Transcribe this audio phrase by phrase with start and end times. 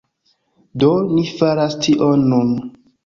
[0.83, 2.51] Do, ni faras tion nun